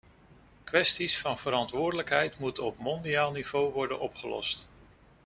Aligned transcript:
Kwesties 0.63 1.19
van 1.19 1.37
verantwoordelijkheid 1.37 2.37
moeten 2.37 2.63
op 2.63 2.77
mondiaal 2.77 3.31
niveau 3.31 3.73
worden 3.73 3.99
opgelost. 3.99 4.67